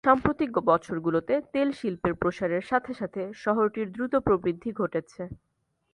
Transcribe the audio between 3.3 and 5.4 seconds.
শহরটির দ্রুত প্রবৃদ্ধি ঘটেছে।